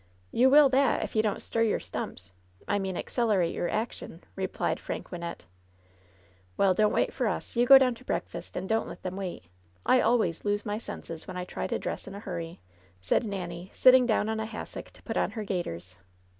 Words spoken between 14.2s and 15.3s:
on a hassock to put on